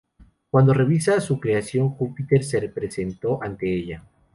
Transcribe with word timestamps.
Cuando 0.49 0.73
revisaba 0.73 1.21
su 1.21 1.39
creación, 1.39 1.89
Júpiter 1.91 2.43
se 2.43 2.67
presentó 2.69 3.37
ante 3.43 3.71
ella. 3.71 4.03